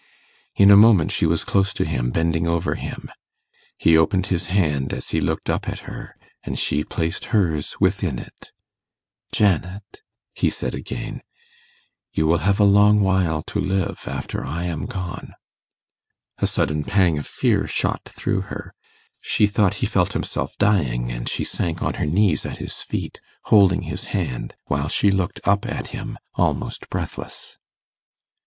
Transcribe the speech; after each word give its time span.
In 0.55 0.71
a 0.71 0.75
moment 0.75 1.11
she 1.11 1.27
was 1.27 1.43
close 1.43 1.73
to 1.73 1.85
him, 1.85 2.09
bending 2.09 2.47
over 2.47 2.73
him. 2.73 3.11
He 3.77 3.95
opened 3.95 4.25
his 4.33 4.47
hand 4.47 4.93
as 4.93 5.09
he 5.11 5.21
looked 5.21 5.47
up 5.47 5.69
at 5.69 5.81
her, 5.85 6.15
and 6.41 6.57
she 6.57 6.83
placed 6.83 7.25
hers 7.25 7.75
within 7.79 8.17
it. 8.17 8.49
'Janet,' 9.31 10.01
he 10.33 10.49
said 10.49 10.73
again, 10.73 11.21
'you 12.11 12.25
will 12.25 12.39
have 12.39 12.59
a 12.59 12.63
long 12.63 13.01
while 13.01 13.43
to 13.43 13.59
live 13.59 14.05
after 14.07 14.43
I 14.43 14.63
am 14.63 14.87
gone.' 14.87 15.35
A 16.39 16.47
sudden 16.47 16.83
pang 16.83 17.19
of 17.19 17.27
fear 17.27 17.67
shot 17.67 18.01
through 18.05 18.41
her. 18.49 18.73
She 19.19 19.45
thought 19.45 19.75
he 19.85 19.85
felt 19.85 20.13
himself 20.13 20.57
dying, 20.57 21.11
and 21.11 21.29
she 21.29 21.43
sank 21.43 21.83
on 21.83 21.93
her 22.01 22.07
knees 22.07 22.43
at 22.43 22.57
his 22.57 22.73
feet, 22.73 23.19
holding 23.43 23.83
his 23.83 24.05
hand, 24.05 24.55
while 24.65 24.87
she 24.87 25.11
looked 25.11 25.41
up 25.43 25.67
at 25.67 25.89
him, 25.89 26.17
almost 26.33 26.89
breathless. 26.89 27.59